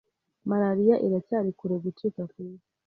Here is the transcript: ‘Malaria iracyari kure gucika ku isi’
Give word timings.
‘Malaria 0.49 0.95
iracyari 1.05 1.49
kure 1.57 1.75
gucika 1.83 2.21
ku 2.31 2.37
isi’ 2.47 2.69